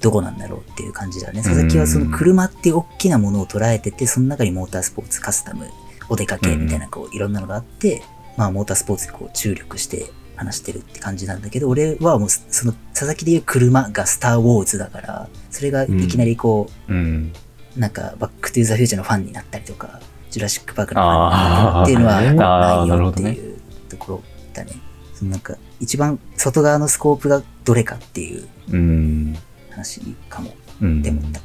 [0.00, 0.10] ど。
[0.12, 1.42] こなんだろうっていう感じだね。
[1.42, 5.66] 佐々木はその車っていう大きなものを捉えてて、その中にモータースポーツ、カスタム、
[6.08, 8.02] お出かけみたいなこういろんなのがあって、
[8.36, 17.32] まあモータースポーツにこう注力して話してるって感じなんだけど、俺はもうその佐々木でいう車がスターウォーズだから、それがいきなりこう、うん。
[17.78, 24.72] なんか、バックトゥーザフューチャーのファンになったりとか、ジュラシックパークのファンになったりとかっていうのはないよっていうところだね。
[25.14, 29.36] そのなんか、一番外側のスコープがどれかっていううん。
[29.70, 31.00] 話かもうん。
[31.00, 31.40] って思った。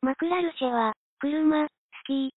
[0.00, 1.68] マクラルシェは、車、好
[2.08, 2.34] き。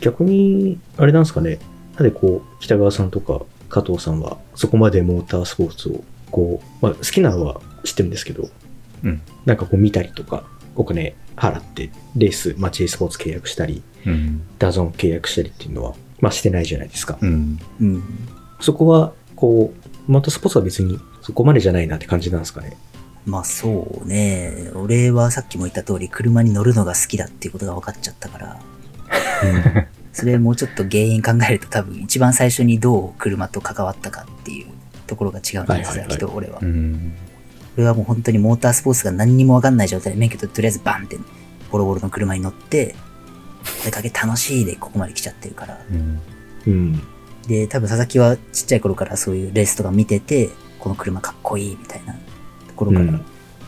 [0.00, 1.58] 逆に、あれなんですかね。
[1.96, 8.48] なんでこう、北川さんとか加藤さんは、そこまでモータースポーツを、こう、まあ好きなのは知ってるんですけど、
[9.02, 9.20] うん。
[9.44, 10.44] なんかこう見たりとか、
[10.76, 14.42] お金払って、レース、まあ J スポーツ契約したり、うん。
[14.58, 17.18] ダゾン契約したりっていうのは、まあしてないじゃないですか。
[17.20, 17.58] うん。
[17.80, 18.02] うん。
[18.60, 22.76] そこは、こう、モータースポーツは別にそこまでじゃないなって感じなんですかね。
[23.26, 24.70] まあそうね。
[24.74, 28.60] 俺はさっきも言った通り、車に乗るのが好きだっていうことが分かっちゃったから、
[30.14, 34.68] それもうちょっと原因考えると多分一番最初にどう車と関わったかっていう
[35.06, 36.64] ところが違うんですよ、きっと俺はう。
[36.64, 37.12] ん。
[37.76, 41.18] 俺はもう本当にモータースポーツが何にもわかんない状態で免許取ってとりあえずバンって
[41.70, 42.94] ボロボロの車に乗って、
[43.82, 45.80] お出かけ楽しいでここまで来ちゃってるから。
[45.90, 46.20] うん。
[46.66, 47.02] うん。
[47.48, 53.24] で、多分佐々木はちっちゃい頃からそういうレースとか見てて、この車かっこいいみたいなところからうん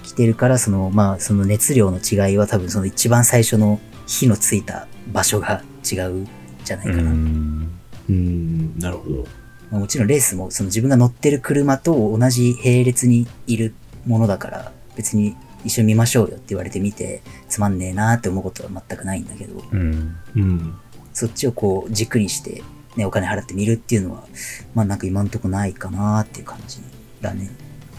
[0.07, 6.29] 来てるから、その、まあ、その熱量の違いは多分その一番最初の火のついた場所が違うん
[6.67, 7.11] じゃないうかな。
[7.11, 7.71] ん。
[8.09, 9.27] うん、なるほど。
[9.71, 13.75] まあもちろんレースもその自分が乗ってる車と同じ並列にいる
[14.07, 20.17] ものだから別に一緒に見ましょうよって言われてみてつまんねえなーって思うことは全くないんだけどうん。
[20.37, 20.75] うん。
[21.13, 22.63] そっちをこう軸にして
[22.97, 24.25] ねお金払って見るっていうのは
[24.75, 26.81] まあなんか今んとこないかなーっていう感じ
[27.21, 27.51] だね。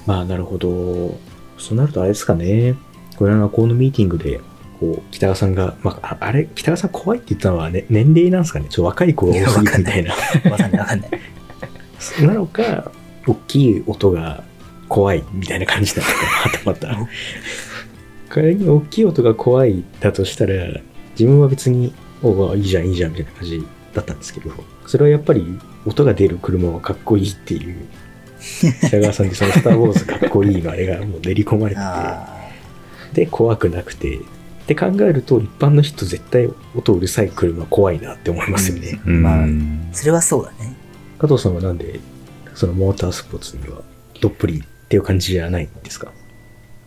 [0.06, 1.20] まあ、なるほど。
[1.58, 2.76] そうなるとあれですかね。
[3.18, 4.40] これはこのミーティングで、
[4.80, 8.68] こう、北川さんが、まあ、ああれ、北川さん怖いって言ったのは、ね、年齢なんですかね？
[8.70, 10.14] ちょっと若い子が多すぎるみたいな。
[10.52, 11.12] わかんない わかんない。
[12.22, 12.92] なのか、
[13.28, 14.44] 大きい音が
[14.88, 17.10] 怖いみたいな感じなのか、はたまた。
[18.30, 20.54] 仮に大きい音が怖いだとしたら、
[21.20, 23.64] 自分は別に、おういいじゃん、いいじゃん、みたいな感じ
[23.94, 24.52] だったんですけど、
[24.86, 25.46] それはやっぱり
[25.86, 27.76] 音が出る車はかっこいいっていう、
[28.88, 32.28] 北川さんでそのスター・ウォーズかっこいいのあれがもう練り込まれてあ
[33.14, 34.20] て、で、怖くなくて、
[34.68, 39.00] って考えると、一般の人絶対音うるさい車怖いなって思いますよね。
[39.06, 39.48] うんまああ、
[39.94, 40.76] それはそうだね。
[41.18, 42.02] 加藤さんはなんで、
[42.54, 43.82] そのモータースポーツには
[44.20, 46.12] どっぷりっていう感じじゃないんですか？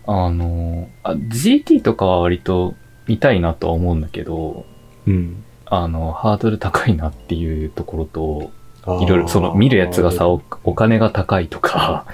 [0.06, 2.74] あの、あ GT とかは割と
[3.06, 4.66] 見たいなとは思うんだけど、
[5.06, 5.42] うん。
[5.64, 8.50] あの、ハードル高いなっていうところと、
[9.02, 12.06] いろいろ、その見るやつがさ、おお金が高いとか、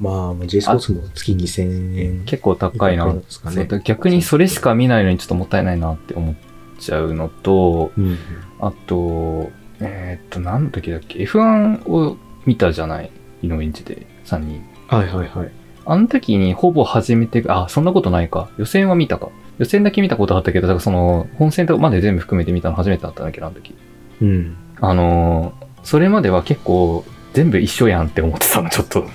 [0.00, 2.24] まあ、もう J スポーツも月2000円。
[2.24, 3.12] 結構高いな。
[3.12, 6.34] ですかねそうだ逆にそれしか見ないのにちょっともったいないなって思っ
[6.78, 8.16] ちゃうのと、うん。
[8.60, 13.10] あと、えーっと、何の時だっけ ?F1 を見たじゃない？
[13.42, 14.64] 井上んちで、3人。
[14.88, 15.50] はいはいはい。
[15.86, 18.50] あの時にほぼ初めて、あ、そんなことないか。
[18.58, 19.30] 予選は見たか。
[19.58, 23.74] 予選だけ見たことあったけど、だからその、本戦とかまで全部含めて見たの初めてだったんだけど、あの時。
[24.20, 24.56] うん。
[24.80, 29.06] あのーそれまでは結構、全部一緒やんって思ってたの、ちょっと。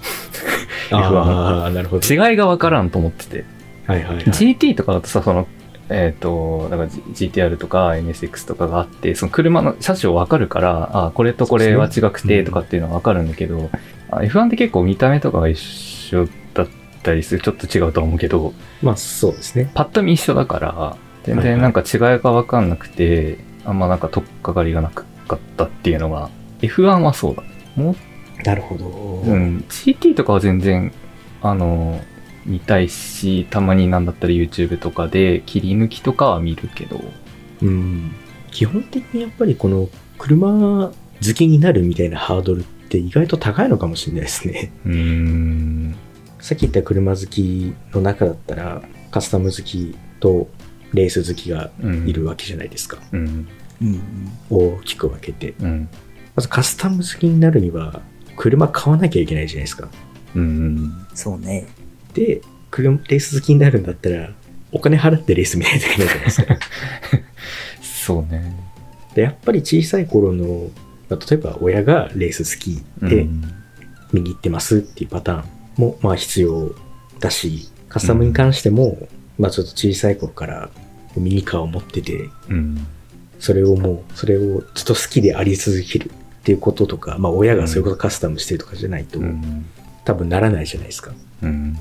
[0.97, 2.07] ああ、なるほど。
[2.07, 3.45] 違いがわからんと思ってて。
[3.87, 4.25] はいはいはい。
[4.25, 5.47] GT とかだとさ、その、
[5.89, 13.69] えっ、と、だから G- GTR とか NSX とかがあって、その車の車種わかるから、あ、これとこれは違くてとかっていうのはわかるんだけど、
[14.09, 16.67] あ F1 って結構見た目とかが一緒だっ
[17.03, 19.69] たりする、ちょっと違うとは思うけど、まあそうですね。
[19.73, 25.03] パッと見一緒だから、全はいはい然なんか違いがわかんなくて、あんまなんか取っかかりがなか
[25.35, 26.29] ったっていうのが、
[26.61, 27.43] F1 はそうだ。
[27.75, 27.95] も
[28.43, 28.85] なるほど。
[28.85, 30.91] う、うん、GT とかは全然、
[31.41, 32.01] あの、
[32.45, 37.01] 見たいし、たまになんだったら YouTube とかで切り抜きとかは見るけど、
[37.61, 38.11] うん。
[38.51, 40.91] 基本的にやっぱりこの車
[41.25, 44.71] 好きになるみたいなハードルって意外と高いのかもしれないですね。
[44.85, 45.95] うーん、
[46.39, 50.49] さっき言った車好きの中だったら、カスタム好きと
[50.93, 52.97] レース好きがうん、いるわけじゃないですか。
[53.11, 53.47] うん、
[53.81, 54.01] うん。
[54.49, 55.55] 大きく分けて。
[55.61, 55.89] うん、
[56.35, 58.01] まずカスタム好きになるには、
[58.35, 59.89] 車買わなきゃいけないじゃないですか。
[60.35, 61.67] うん、そうね。
[62.13, 62.41] で、
[62.71, 64.31] 車、レース好きになるんだったら、
[64.71, 66.57] お金払ってレース見ないといけないじゃないですか。
[67.81, 68.55] そうね。
[69.15, 70.69] で、やっぱり小さい頃の、
[71.09, 73.53] まあ例えば親がレース好きでうん
[74.13, 75.45] 見に行ってますっていうパターン
[75.77, 76.73] も、まあ必要
[77.19, 78.97] だし、カスタムに関しても、
[79.37, 80.69] まあちょっと小さい頃から
[81.15, 82.87] ミニカーを持ってて、うん、
[83.39, 86.11] それをもう、それをずっと好きであり続ける
[86.43, 89.65] っていうこととか、まあ親がそういうことカスタムしてるとかじゃないと、うん、
[90.03, 91.13] 多分ならないじゃないですか。
[91.41, 91.77] うん、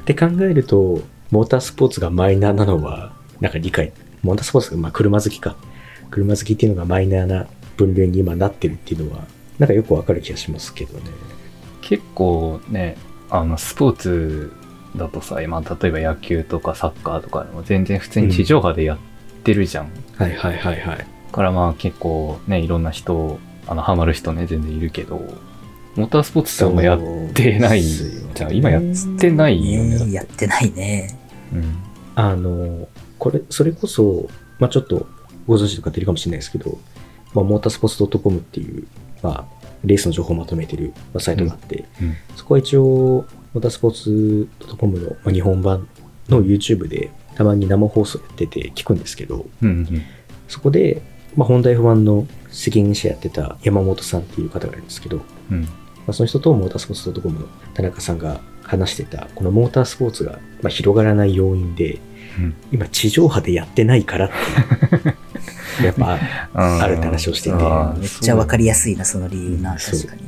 [0.00, 3.92] って考えると、モータースポーツがマイナーなのは、なんか理解。
[4.22, 5.56] モータースポーツが、まあ車好きか。
[6.10, 7.46] 車好きっていうのがマイナーな
[7.78, 9.24] 分類に今なってるっていうのは、
[9.58, 11.04] なんかよくわかる気がしますけどね。
[11.80, 12.98] 結構ね、
[13.30, 14.52] あの、スポーツ
[14.94, 18.98] だとさ、今、例えば野球とかサッカーとかでも全然普通に地上波でやっ
[19.42, 19.90] てるじゃん。
[20.16, 20.98] はいはいはいはい。
[20.98, 25.16] だからまあ結構ね、いろんな人、あの、ハマる人ね、全然いるけど、
[25.96, 27.00] モータースポーツってあんまやっ
[27.32, 28.56] てないじゃん。
[28.56, 28.82] 今やっ
[29.18, 30.12] てないよね。
[30.12, 31.18] やってないね。
[31.52, 31.76] うん。
[32.14, 35.06] あの、これ、それこそ、まあちょっと
[35.46, 36.78] ご存知の方いるかもしれないですけど、
[37.34, 38.86] まあ、モータースポーツ .com っていう、
[39.22, 45.88] まあ、レースの情報をまとめてる、まあ、サイトがあって、うんそこは一応、モータースポーツ .com の、まあ、日本版
[46.28, 50.02] の YouTube でたまに生放送やってて聞くんですけど、うんうん。
[50.48, 51.02] そこで、
[51.36, 55.68] まあ、ホンダ F1 の責任者やってた山本さんっていう方がいるんですけど、まうん。
[56.08, 62.00] あ、その人とモータースポーツ .com の田中さんが話してた、このモータースポーツが、まあ、広がらない要因で、
[62.38, 66.18] うん今地上波でやってないからっていう、 やっぱ
[66.52, 69.76] あるって話をしててめっちゃわかりやすいな、その理由な。
[69.78, 70.22] 確かに。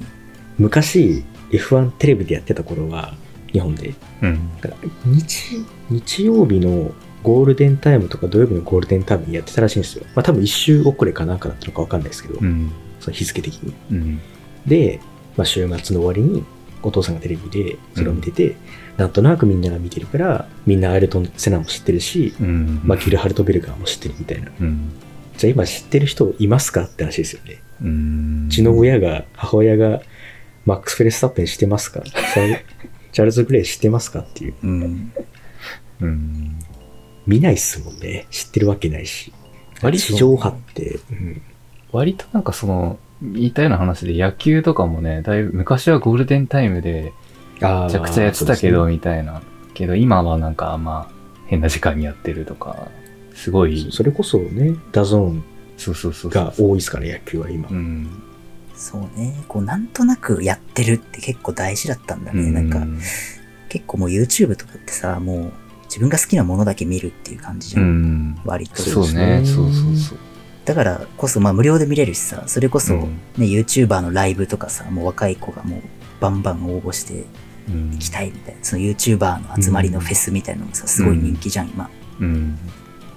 [0.58, 3.14] 昔 F1 テレビでやってた頃は
[3.52, 4.50] 日本でうん。
[4.60, 10.04] だから日日曜日のゴールデンタイムとか土曜日のゴールデンタイムにやってたらしいんですよ。
[10.14, 12.70] まあ多分一周遅れかなんかだったのかわかんないですけど、うん。
[13.00, 13.74] その日付的に。
[13.90, 14.20] うん。
[14.66, 15.00] で、
[15.36, 16.44] まあ、週末の終わりに
[16.82, 18.56] お父さんがテレビでそれを見てて、
[18.96, 22.80] なんとなくみんなが見てるから、みんなアイルトン・セナも知ってるし、うん。
[22.84, 24.50] マキル・ハルトベルガーも知ってるみたいな。
[24.60, 24.90] うん。
[25.36, 27.60] じゃあ今知ってる人いますかって話ですよね。
[27.82, 28.46] うん。
[28.48, 30.02] うちの親が、母親が
[30.66, 32.00] マックス・フェレスタッペン知ってますか？
[32.06, 32.58] チャル
[33.12, 34.20] チャールズ・グレイ知ってますか？
[34.20, 34.54] っていう。
[34.62, 35.12] うん。
[37.28, 37.32] うん。
[37.34, 38.26] 見ないっすもんね。
[38.30, 39.32] 知ってるわけないし。
[39.82, 41.42] 割と地上波って、うん、
[41.92, 47.12] 割となんかその、言いたような話で野球とかもね、だいぶ昔はゴールデンタイムで
[47.60, 49.42] あめちゃくちゃやってたけど、みたいな。
[49.74, 51.14] けど今はなんかまあ
[51.46, 52.88] 変な時間にやってるとか、
[53.34, 55.44] すごいそれこそね、 DAZN
[55.78, 56.30] そうそうそう。
[56.30, 57.68] が多いですから、野球は今。
[57.68, 58.22] うん。
[58.74, 59.44] そうね。
[59.48, 62.50] こう、なんとなくやってるって結構大事だったんだね。
[62.50, 62.84] なんか、
[63.68, 65.52] 結構もう YouTube とかってさ、もう
[65.88, 68.14] 自分が好きなものだけ見るっていう感じじゃん。
[68.14, 68.40] うん。
[68.44, 68.82] 割と。
[68.82, 69.42] そうね。
[69.44, 70.18] そうそうそう。
[70.64, 73.00] だからこそ、まあ無料で見れるしさ、それこそ、うん
[73.38, 75.80] ね、YouTuber のライブとかさ、もう若い子がもう
[76.20, 77.24] バンバン応募して
[77.68, 81.88] うん行きたいみたいな、その YouTuber の集まりのフェスみたいなのがさ、すごい人気じゃん、今。
[82.20, 82.58] うん。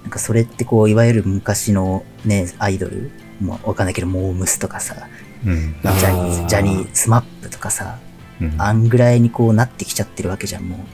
[0.02, 5.08] なんかそれってこう、いわゆる昔のね、アイドル、もうわかんないけど、モームスとかさ、
[5.44, 5.74] うん。
[5.82, 7.98] ジャニーズ、ジャニーズ、スマップとかさ、
[8.40, 10.84] うんあんぐらいにこうなってきちゃってるわけじゃん、も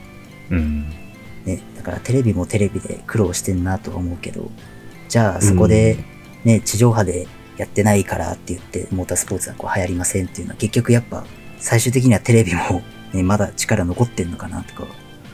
[0.51, 0.93] うん。
[1.55, 1.57] う。
[1.57, 4.51] ね、だからテレビもテレビで苦労してんなとは思うけど、
[5.09, 5.97] じゃあそこで、
[6.45, 11.25] ね、地上波でやってないからって言って、モータースポーツはこう流行りませんっていうのは、結局やっぱ、
[11.59, 12.83] 最終的にはテレビも、
[13.13, 14.87] ね、まだ力残ってんのかなとか、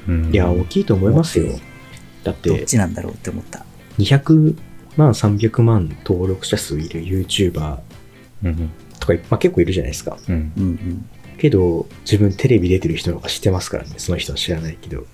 [0.09, 0.33] うん。
[0.33, 1.59] いや、大きいと思いますよ。
[2.23, 3.65] だっ、どってちなんだろうって思った。
[3.99, 4.57] 200
[4.97, 7.79] 万、300万登録者数いる YouTuber
[8.45, 8.71] うん。
[9.01, 10.17] とか、まあ、結構いるじゃないですか。
[10.29, 10.53] うん。
[10.57, 11.09] うんうん。
[11.39, 13.91] けど、自分テレビ出てる人の方が知ってますからね。
[13.99, 15.07] その人は知らないけど、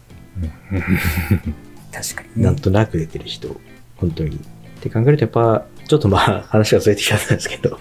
[1.92, 2.44] 確かにね。
[2.44, 3.60] なんとなく出てる人、
[3.96, 4.36] 本当に。
[4.36, 4.38] っ
[4.80, 7.78] て考えると、やっぱ、ちょっとまあ、話がずれてきちゃったんですけど、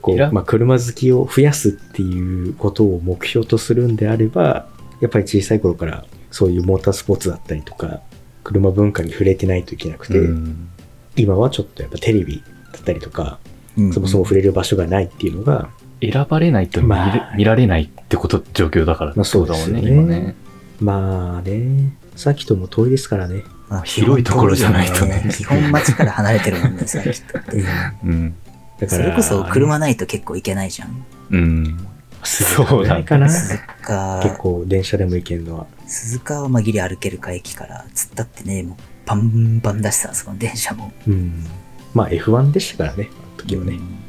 [0.00, 4.66] こう、まあ、車好きを増やすっていうことを目標とするんであれば、
[5.00, 8.00] やっぱり小さい頃からそういうモータースポーツだったりとか、
[8.44, 10.68] 車文化に触れてないといけなくて、うん
[11.14, 13.38] 今はちょっとやっぱテレビだったりとか、
[13.76, 15.68] うんうんそもそも触れる場所がないっていうのが、
[16.00, 19.12] 選ばれないと見れ,、まあ見られないってこと、状況だから。
[19.14, 20.34] まあそうだもんね、今ね。
[20.82, 23.44] まあね、さっきとも遠いですからね。
[23.68, 27.38] まあ広いところじゃないとね基本街から離れてるもんね、さっきと。
[28.04, 28.34] うん。
[28.78, 31.04] だから、それこそ車ないと結構行けないじゃん。
[31.30, 31.88] うん。
[32.24, 33.28] そうだかな。
[33.28, 35.66] 鈴鹿、結構電車でも行けるのは。
[35.86, 40.92] 鈴鹿はまぎり歩けるか駅から、つったってね、もうパンパンだしさ、そこの電車も。
[41.06, 41.46] うん。
[41.94, 43.74] まあ F1 でしたからね、あの時はね。
[43.74, 44.02] うん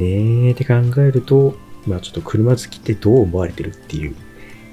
[0.00, 1.54] ねえって考えると、
[1.86, 4.16] まあちょっと車好きってどう思われてるっていう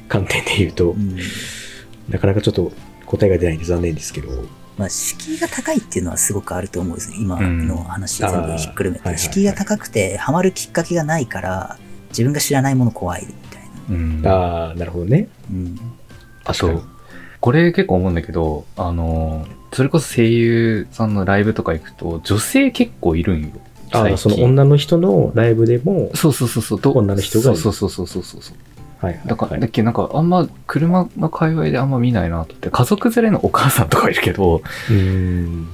[0.08, 1.18] 観点で言うと、うん
[2.10, 2.72] なかなかちょっと
[3.06, 4.30] 答えが出ないんで残念ですけど、
[4.78, 7.18] まあ、敷居が高いっていうのはすごくあると思うんですよ。
[7.20, 9.18] 今の話うん全部ひっくるめて。
[9.18, 11.78] 敷居が高くて、ハマるきっかけがないから、
[12.10, 13.70] 自分が知らないもの怖いみたいな。
[13.90, 14.28] うん。
[14.28, 15.28] ああ、なるほどね。
[15.52, 15.78] うん。
[16.46, 16.84] あと、
[17.42, 23.50] これ結構思うんだけど、あの、それこそ声優さんのライブとか行くと、女性結構いるんよ。
[23.92, 26.82] ああ、最近その女の人のライブでも、そうそうそうそう。
[26.82, 28.56] ど女の人がそうそうそうそうそうそう。
[29.00, 29.22] はい。
[29.26, 34.58] だから、だっけなんかあんま車の界隈であんま見ないなと思って、家族連れのお母さんとかいるけど、
[34.90, 35.68] うーん。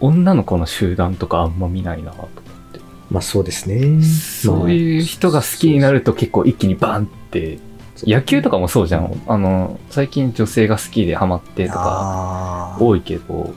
[0.00, 2.28] 女の子の集団とかあんま見ないなと思っ
[2.72, 2.80] て。
[3.10, 4.02] まあそうですね。
[4.02, 7.58] そういう人が好きになると結構一気にバンって、
[8.02, 9.22] 野球とかもそうじゃん。
[9.26, 12.76] あの、最近女性が好きでハマってとか。
[12.80, 13.54] 多いけど、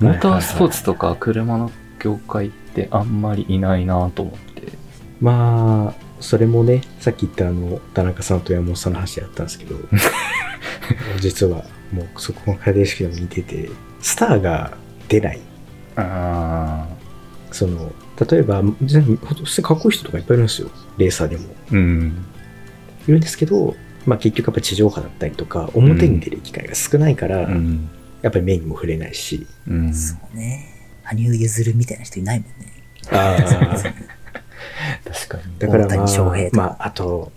[0.00, 4.72] モータースポーツとか車の業界ってあんまりいないなと思って。
[5.20, 9.76] まあ、それもね、さっき言ったあの、田中さんと山本さんの話だったんですけど、
[11.20, 13.68] 実はもうそこの家庭式でも似てて、
[14.00, 14.74] スターが
[15.06, 15.40] 出ない。
[15.96, 16.88] あ
[17.52, 17.92] その、
[18.26, 20.70] 例えば、全然普通にかっこいい人とかいっぱいいるんですよ。
[20.96, 21.42] レーサーでも。
[21.70, 22.24] ーうん。
[23.06, 27.90] いるんですけど、まあ結局やっぱ地上波だったりとか、表に出る機会が少ないから、うん。
[28.22, 29.46] やっぱり目にも触れないし。
[29.68, 29.92] うん。
[29.94, 30.70] そうね。
[31.02, 32.72] 羽生結弦みたいな人いないもんね。
[33.10, 33.36] あ
[35.04, 35.58] 確かに。
[35.58, 37.32] だからまあ、まあ、あと、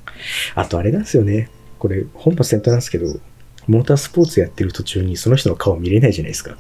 [0.56, 1.50] あとあれなんですよね。
[1.80, 3.20] これ、本末転倒なんですけど、
[3.68, 6.58] モータースポーツやってる途中にその人の顔見れないじゃないですか。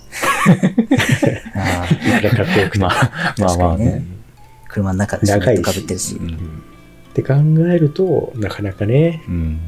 [1.55, 2.79] あなんかかっこよくて。
[2.79, 4.03] まあ、まあまあね。
[4.13, 4.17] ー
[4.69, 6.23] 車の中でかぶってるしう。
[6.23, 6.35] ん。
[6.35, 7.33] って考
[7.71, 9.59] えると、なかなかね、うん。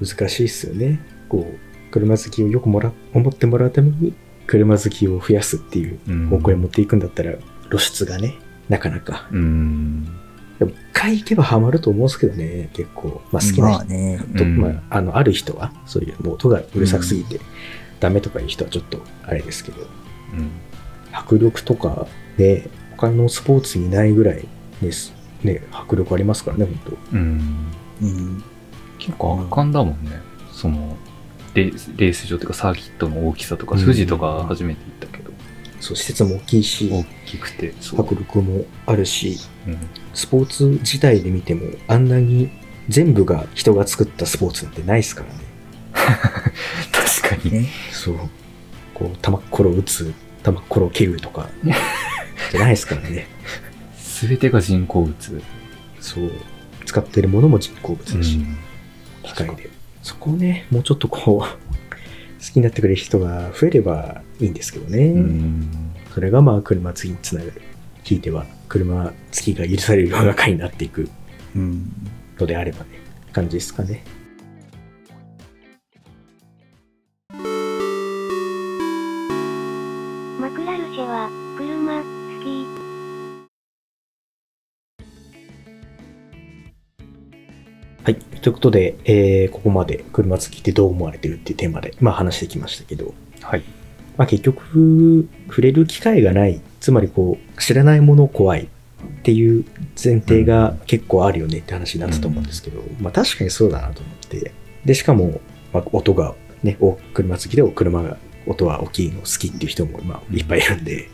[0.00, 1.00] 難しいですよね。
[1.28, 4.14] こう、車好きをよくもら、思ってもらうために、
[4.46, 7.32] 車好きを増やすっていううん方向に持っていくんだったら、
[7.70, 8.34] 露出がね、
[8.68, 9.28] なかなか。
[9.32, 10.06] うん。
[10.58, 13.20] でも、一回行けばハマると思うんですけどね、結構。
[13.32, 14.20] まあ好きな人まあね。
[14.36, 17.40] と、うんまあ、あの、ある人は、そういう、もう音がうるさくすぎて、
[18.00, 20.50] ダメとかいう人はちょっと、あれですけど、うん。
[21.12, 22.06] 迫力とか、
[22.38, 24.46] ね、他のスポーツにないぐらい
[24.80, 27.72] です、ね、迫力ありますからね、本うん。
[28.02, 28.44] うん。
[28.98, 30.20] 結構圧巻だもんね。
[30.52, 30.96] その、
[31.54, 35.15] レースレース場というかサーキットの大きさとか、うん富士とか初めて行ったけ
[35.80, 38.00] そう、施設も大きいし、大きくて、そう。
[38.00, 39.78] 迫力もあるし、うん。
[40.14, 42.50] スポーツ自体で見ても、あんなに
[42.88, 45.40] 全部が人が作ったスポーツなんてないですからね。
[46.92, 47.52] 確かに。
[47.52, 47.68] ね。
[47.92, 48.18] そう。
[48.94, 51.48] こう、玉っころ打つ、玉っころ蹴るとか、
[52.50, 53.26] じゃないですからね。
[53.98, 55.42] すべてが人工物。
[56.00, 56.30] そう。
[56.84, 58.56] 使ってるものも人工物だし、うん
[59.26, 59.68] 機械で。
[60.02, 61.65] そこをね、もうちょっとこう、
[62.46, 65.06] 好きになってくれる人が増えればいいんですけどね。
[65.06, 65.92] うん。
[66.14, 67.62] それがまあ車好きにつながる。
[68.04, 71.08] ひいては車好きが許される世の中になっていく
[71.56, 71.92] うん。
[72.38, 72.86] のであればね、
[73.32, 74.04] 感じですかね。
[88.46, 93.64] ということで、えーここまで車好きってどう思われてるっていうテーマで、まあ話してきましたけど、はい。
[94.16, 98.68] まあ結局、触れる機会がない、つまりこう、知らないもの怖いっ
[99.24, 99.64] ていう
[100.00, 104.52] 前提が結構あるよねって話になったと思うんですけど、まあ確かにそうだなと思って、
[104.84, 105.40] で、しかも、
[105.72, 108.16] まあ、音がね、お車好きでお車が、
[108.46, 111.08] 音は大きいの好きっていう人もまあいっぱいいるんで、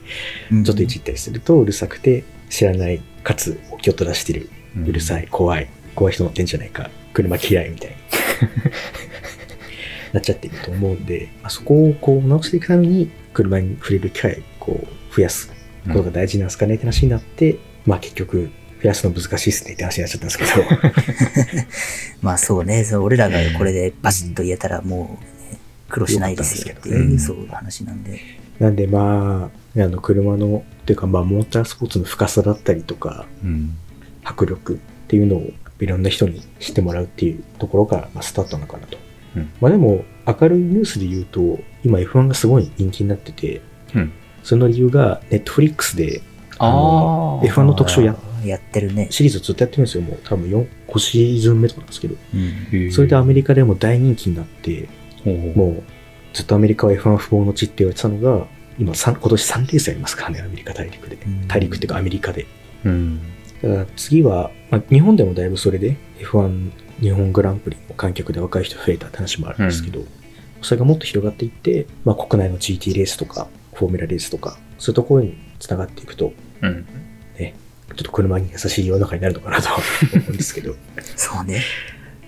[0.51, 0.64] うん。
[0.64, 4.51] ちょっといじったりするとうるさくて、知らない、かつ大きい音出してる、
[4.87, 7.96] うるさい、怖い、怖い人乗ってんじゃないか、車嫌いみたいに。
[10.12, 15.50] なっちゃってると思うんで、まあ、そこをこう直していくために、車に触れる機会をこう増やす
[15.86, 18.50] ことが大事なんですかねって話になって、まあ結局、
[18.82, 21.66] 増やすの難しいっすねって話になっちゃったんですけど、
[22.20, 25.58] まあそうね、そう俺らがこれでバシッと言えたらもう、ね、
[25.88, 28.20] 苦労しないですよっていう、そういう話なんで。
[28.58, 33.76] なんでまあ、あの車の、っていうかまあモータースポーツの深さだったりとか、うん。
[34.24, 35.50] 迫力っていうのを
[35.83, 38.99] いろんな人に知ってもらうっていうところから、まあ、スタートなのかなと。
[39.37, 43.62] うんまあでも、明るいニュースで言うと、今 F1 がすごい人気になってて、
[43.95, 44.12] うん
[44.43, 46.20] その理由が Netflix で
[46.59, 47.47] あのあ。
[47.47, 49.09] F1 の特集や、やってるね。
[49.11, 50.03] シリーズずっとやってるんですよ。
[50.03, 52.16] もう多分4、5シーズン目とかなんですけど。
[52.35, 52.93] うん。
[52.93, 54.89] それでアメリカでも大人気になって、
[55.24, 55.83] リももう
[56.33, 58.47] ずっとアメリカは F1 不毛の地って言われてたのが、
[58.78, 61.49] 今三今年3レースやりますからね、アメリカ大陸でうん。
[61.49, 62.47] 大陸っていうかアメリカで。
[62.85, 62.89] う。
[62.89, 63.20] うん。
[63.62, 70.04] だから次は、まあ、日本でもだいぶそれで F1 日本グランプリの観客で若い人増えたって話もあるんですけど、
[70.60, 76.86] それがもっと広がっていって、まあ、国内の GT レースとかフォーミュラレースとかそういうところにつながっていくとうん。
[77.94, 79.76] ちょっと車に優しい世の中になるのかなとは
[80.14, 80.74] 思うんですけど
[81.16, 81.62] そうね。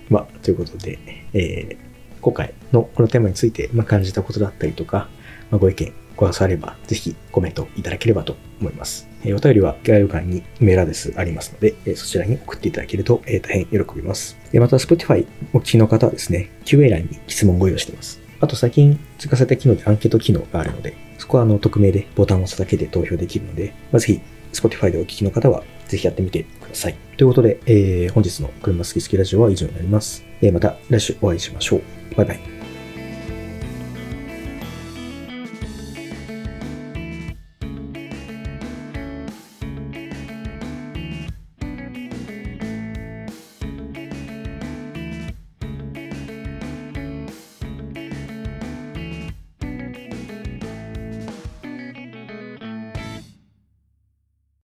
[0.09, 0.99] まあということで、
[1.33, 1.77] えー
[2.21, 5.09] 今回のこのテーマについて、まあ、感じたことだったりとか、
[5.51, 9.07] まあ、ご意見ご感想あればぜひコメントいただければと思います。
[9.23, 14.37] えお便りは概要欄にメールアドレスありますので、えそちらに送っていただけると、え大変喜びます。
[14.53, 18.21] えまた Spotify お聞きの方はですね、QA 欄に質問ご用意しています。
[18.39, 24.21] あと最近追加された機能でアンケート機能があるので、そこはあの匿名でボタンを押すだけで投票できるので、まあ、ぜひ
[24.53, 26.95] Spotify でお聞きの方はぜひやってみてください。
[27.17, 30.23] ということで、えー本日の車好き好きラジオは以上になります。
[30.41, 31.81] えーまた来週お会いしましょう。
[32.15, 32.54] バイバイ。